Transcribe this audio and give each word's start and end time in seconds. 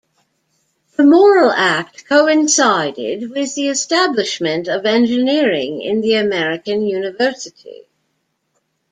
The 0.95 1.03
Morrill 1.03 1.51
Act 1.51 2.05
coincided 2.07 3.29
with 3.29 3.53
the 3.53 3.67
establishment 3.67 4.67
of 4.67 4.87
engineering 4.87 5.79
in 5.83 6.01
the 6.01 6.15
American 6.15 6.81
university. 6.87 7.83